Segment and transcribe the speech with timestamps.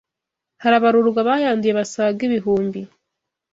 [0.61, 2.79] harabarurwa abayanduye basaga ibihumbi